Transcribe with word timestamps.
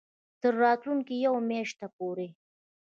تر 0.41 0.53
راتلونکې 0.63 1.15
یوې 1.25 1.41
میاشتې 1.49 1.87
پورې 1.97 2.27